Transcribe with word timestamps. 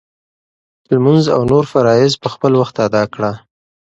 لمونځ 0.93 1.25
او 1.35 1.41
نور 1.51 1.63
فرایض 1.71 2.13
په 2.21 2.27
خپل 2.33 2.51
وخت 2.61 2.75
ادا 2.87 3.03
کړه. 3.13 3.31